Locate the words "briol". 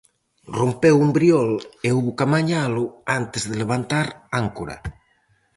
1.17-1.51